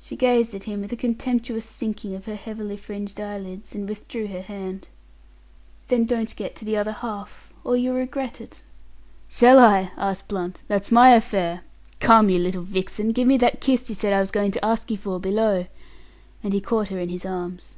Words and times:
She 0.00 0.16
gazed 0.16 0.52
at 0.56 0.64
him 0.64 0.80
with 0.80 0.90
a 0.90 0.96
contemptuous 0.96 1.64
sinking 1.64 2.12
of 2.16 2.24
her 2.24 2.34
heavily 2.34 2.76
fringed 2.76 3.20
eyelids, 3.20 3.72
and 3.72 3.88
withdrew 3.88 4.26
her 4.26 4.42
hand. 4.42 4.88
"Then 5.86 6.06
don't 6.06 6.34
get 6.34 6.56
to 6.56 6.64
the 6.64 6.76
other 6.76 6.90
half, 6.90 7.52
or 7.62 7.76
you'll 7.76 7.94
regret 7.94 8.40
it." 8.40 8.62
"Shall 9.28 9.60
I?" 9.60 9.92
asked 9.96 10.26
Blunt. 10.26 10.64
"That's 10.66 10.90
my 10.90 11.10
affair. 11.10 11.60
Come, 12.00 12.30
you 12.30 12.40
little 12.40 12.62
vixen, 12.64 13.12
give 13.12 13.28
me 13.28 13.36
that 13.36 13.60
kiss 13.60 13.88
you 13.88 13.94
said 13.94 14.12
I 14.12 14.18
was 14.18 14.32
going 14.32 14.50
to 14.50 14.64
ask 14.64 14.90
you 14.90 14.96
for 14.96 15.20
below," 15.20 15.66
and 16.42 16.52
he 16.52 16.60
caught 16.60 16.88
her 16.88 16.98
in 16.98 17.10
his 17.10 17.24
arms. 17.24 17.76